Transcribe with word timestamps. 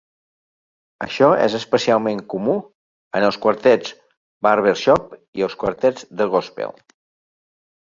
Això 1.07 1.27
és 1.47 1.57
especialment 1.59 2.23
comú 2.35 2.55
en 3.21 3.27
els 3.29 3.37
quartets 3.45 3.93
barbershop 4.49 5.15
i 5.41 5.47
els 5.51 5.59
quartets 5.67 6.11
de 6.23 6.31
gòspel. 6.35 6.77